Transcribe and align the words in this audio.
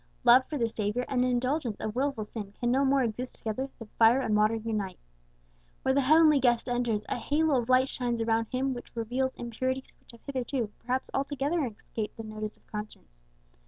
Love 0.23 0.43
for 0.49 0.57
the 0.57 0.67
Saviour 0.67 1.05
and 1.07 1.23
the 1.23 1.27
indulgence 1.29 1.79
of 1.79 1.95
wilful 1.95 2.23
sin 2.23 2.55
can 2.59 2.71
no 2.71 2.83
more 2.83 3.03
exist 3.03 3.35
together 3.35 3.69
than 3.77 3.87
fire 3.99 4.19
and 4.19 4.35
water 4.35 4.55
unite. 4.55 4.97
Where 5.83 5.93
the 5.93 6.01
Heavenly 6.01 6.39
Guest 6.39 6.67
enters, 6.67 7.05
a 7.07 7.19
halo 7.19 7.61
of 7.61 7.69
light 7.69 7.87
shines 7.87 8.19
around 8.19 8.47
Him 8.47 8.73
which 8.73 8.95
reveals 8.95 9.35
impurities 9.35 9.93
which 9.99 10.11
have 10.13 10.21
hitherto, 10.25 10.71
perhaps, 10.79 11.11
altogether 11.13 11.63
escaped 11.63 12.17
the 12.17 12.23
notice 12.23 12.57
of 12.57 12.65
conscience. 12.65 13.19